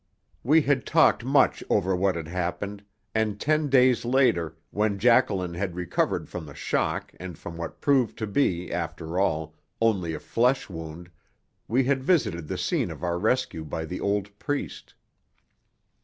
[0.43, 5.75] We had talked much over what had happened, and ten days later, when Jacqueline had
[5.75, 10.67] recovered from the shock and from what proved to be, after all, only a flesh
[10.71, 11.11] wound,
[11.67, 14.95] we had visited the scene of our rescue by the old priest.